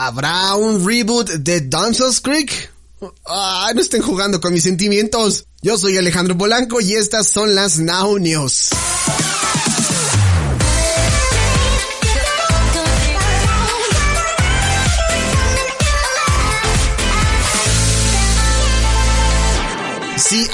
[0.00, 2.70] ¿Habrá un reboot de Dawson's Creek?
[3.00, 5.44] No estén jugando con mis sentimientos.
[5.60, 8.16] Yo soy Alejandro Polanco y estas son las Now.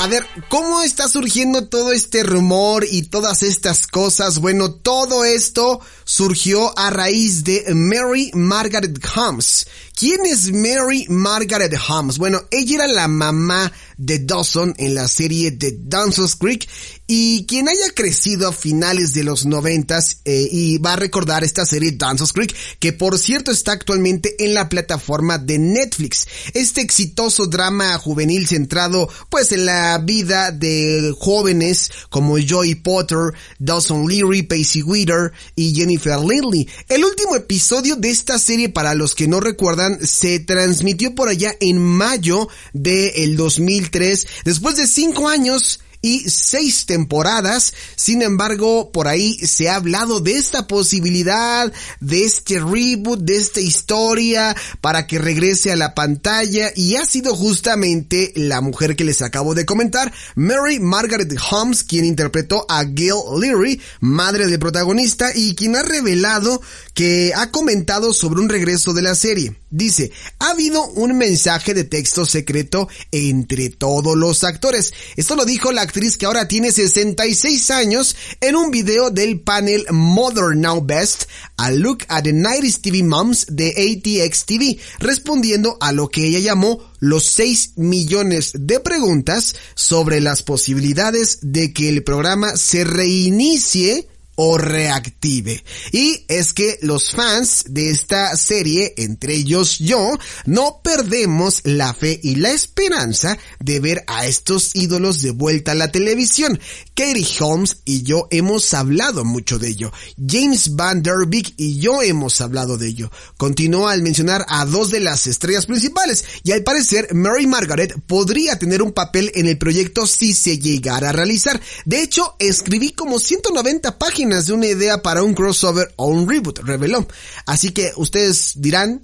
[0.01, 4.39] A ver, ¿cómo está surgiendo todo este rumor y todas estas cosas?
[4.39, 9.67] Bueno, todo esto surgió a raíz de Mary Margaret Holmes.
[9.95, 12.19] ¿Quién es Mary Margaret Holmes?
[12.19, 16.69] Bueno, ella era la mamá de Dawson en la serie de Dawson's Creek
[17.07, 21.67] y quien haya crecido a finales de los noventas eh, y va a recordar esta
[21.67, 26.27] serie Dawson's Creek que por cierto está actualmente en la plataforma de Netflix.
[26.55, 34.09] Este exitoso drama juvenil centrado pues en la vida de jóvenes como Joy Potter, Dawson
[34.09, 36.69] Leary, Pacey Witter y Jennifer Lindley.
[36.89, 41.55] El último episodio de esta serie para los que no recuerdan se transmitió por allá
[41.61, 43.37] en mayo del
[43.85, 47.73] 2003 después de cinco años y seis temporadas.
[47.97, 53.61] Sin embargo, por ahí se ha hablado de esta posibilidad, de este reboot, de esta
[53.61, 59.23] historia para que regrese a la pantalla y ha sido justamente la mujer que les
[59.23, 65.55] acabo de comentar, Mary Margaret Holmes, quien interpretó a Gail Leary, madre del protagonista y
[65.55, 66.61] quien ha revelado
[66.93, 69.57] que ha comentado sobre un regreso de la serie.
[69.71, 74.93] Dice, ha habido un mensaje de texto secreto entre todos los actores.
[75.17, 79.87] Esto lo dijo la actriz que ahora tiene 66 años en un video del panel
[79.93, 85.93] Mother Now Best, a look at the 90s TV Moms de ATX TV, respondiendo a
[85.93, 92.03] lo que ella llamó los 6 millones de preguntas sobre las posibilidades de que el
[92.03, 95.63] programa se reinicie o reactive.
[95.93, 102.19] Y es que los fans de esta serie, entre ellos yo, no perdemos la fe
[102.23, 106.59] y la esperanza de ver a estos ídolos de vuelta a la televisión.
[106.95, 109.93] Katie Holmes y yo hemos hablado mucho de ello.
[110.17, 113.11] James Van Der Beek y yo hemos hablado de ello.
[113.37, 118.59] Continúa al mencionar a dos de las estrellas principales y al parecer Mary Margaret podría
[118.59, 121.61] tener un papel en el proyecto si se llegara a realizar.
[121.85, 126.61] De hecho, escribí como 190 páginas de una idea para un crossover o un reboot,
[126.61, 127.07] reveló.
[127.47, 129.03] Así que ustedes dirán,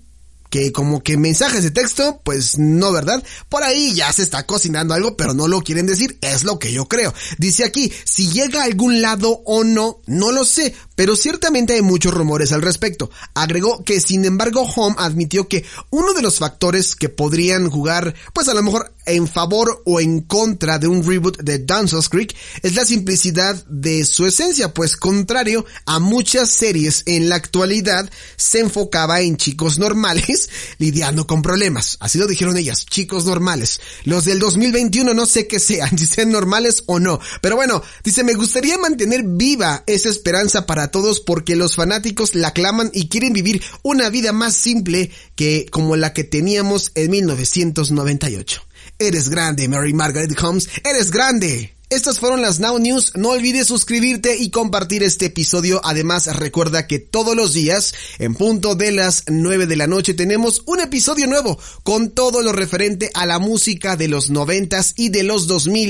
[0.51, 3.23] que como que mensajes de texto, pues no, ¿verdad?
[3.49, 6.73] Por ahí ya se está cocinando algo, pero no lo quieren decir, es lo que
[6.73, 7.15] yo creo.
[7.39, 11.81] Dice aquí, si llega a algún lado o no, no lo sé, pero ciertamente hay
[11.81, 13.11] muchos rumores al respecto.
[13.33, 18.49] Agregó que sin embargo Home admitió que uno de los factores que podrían jugar, pues
[18.49, 22.75] a lo mejor en favor o en contra de un reboot de Dawson's Creek es
[22.75, 29.23] la simplicidad de su esencia, pues contrario a muchas series en la actualidad se enfocaba
[29.23, 31.97] en chicos normales lidiando con problemas.
[32.01, 33.81] Así lo dijeron ellas, chicos normales.
[34.05, 37.21] Los del 2021 no sé qué sean, si sean normales o no.
[37.41, 42.53] Pero bueno, dice, me gustaría mantener viva esa esperanza para todos porque los fanáticos la
[42.53, 48.63] claman y quieren vivir una vida más simple que como la que teníamos en 1998.
[48.99, 51.75] Eres grande, Mary Margaret Holmes, eres grande.
[51.91, 53.11] Estas fueron las Now News.
[53.17, 55.81] No olvides suscribirte y compartir este episodio.
[55.83, 60.63] Además, recuerda que todos los días, en punto de las 9 de la noche, tenemos
[60.67, 65.25] un episodio nuevo con todo lo referente a la música de los noventas y de
[65.25, 65.81] los 2000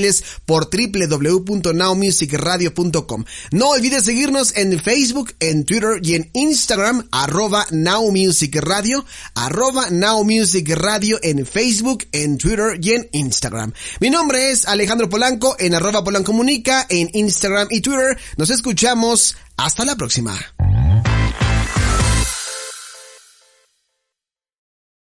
[0.47, 3.25] por www.nowmusicradio.com.
[3.51, 9.91] No olvides seguirnos en Facebook, en Twitter y en Instagram, arroba Now Music Radio, arroba
[9.91, 13.71] Now Music Radio en Facebook, en Twitter y en Instagram.
[13.99, 15.55] Mi nombre es Alejandro Polanco
[15.91, 18.17] arroba Polancomunica en Instagram y Twitter.
[18.37, 19.35] Nos escuchamos.
[19.57, 20.33] Hasta la próxima.